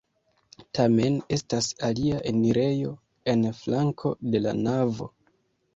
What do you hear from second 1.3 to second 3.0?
estas alia enirejo